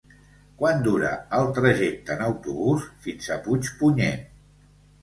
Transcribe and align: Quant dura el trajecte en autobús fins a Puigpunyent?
Quant 0.61 0.79
dura 0.87 1.11
el 1.41 1.51
trajecte 1.59 2.17
en 2.17 2.27
autobús 2.31 2.89
fins 3.07 3.31
a 3.39 3.43
Puigpunyent? 3.47 4.27